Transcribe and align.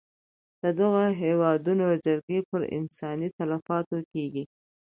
د 0.61 0.63
دغه 0.79 1.03
هېوادونو 1.21 1.85
جګړې 2.05 2.39
پر 2.49 2.61
انساني 2.77 3.27
تلفاتو 3.37 3.97
کېږي. 4.11 4.43